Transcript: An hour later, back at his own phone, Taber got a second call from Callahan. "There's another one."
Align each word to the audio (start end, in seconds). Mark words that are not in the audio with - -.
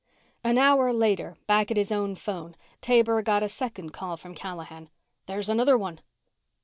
An 0.43 0.57
hour 0.57 0.91
later, 0.91 1.37
back 1.45 1.69
at 1.69 1.77
his 1.77 1.91
own 1.91 2.15
phone, 2.15 2.55
Taber 2.81 3.21
got 3.21 3.43
a 3.43 3.47
second 3.49 3.91
call 3.91 4.17
from 4.17 4.33
Callahan. 4.33 4.89
"There's 5.27 5.47
another 5.47 5.77
one." 5.77 6.01